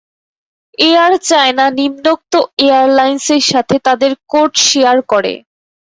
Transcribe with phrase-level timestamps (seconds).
[0.79, 2.33] Air China নিম্নোক্ত
[2.63, 5.33] এয়ারলাইন্সের সাথে তাদের কোড শেয়ার করে।